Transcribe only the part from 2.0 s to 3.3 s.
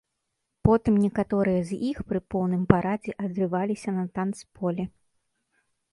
пры поўным парадзе